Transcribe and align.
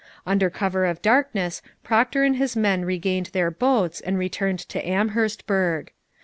Under 0.25 0.49
cover 0.49 0.85
of 0.85 1.03
darkness 1.03 1.61
Procter 1.83 2.23
and 2.23 2.37
his 2.37 2.55
men 2.55 2.85
regained 2.85 3.27
their 3.33 3.51
boats 3.51 4.01
and 4.01 4.17
returned 4.17 4.57
to 4.69 4.83
Amherstburg. 4.83 5.91